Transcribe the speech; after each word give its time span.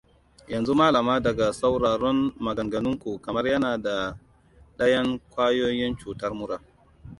yanzu 0.51 0.73
malama 0.79 1.13
daga 1.25 1.47
sauraron 1.59 2.19
maganganun 2.45 2.95
ku 2.99 3.11
kamar 3.23 3.45
yana 3.47 3.77
da 3.77 4.17
ɗayan 4.77 5.19
ƙwayoyin 5.29 5.97
cutar 5.97 6.33
mura 6.33 6.57